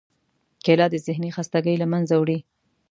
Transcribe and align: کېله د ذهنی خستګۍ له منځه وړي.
کېله 0.63 0.87
د 0.91 0.95
ذهنی 1.05 1.29
خستګۍ 1.35 1.75
له 1.79 1.87
منځه 1.93 2.15
وړي. 2.17 2.39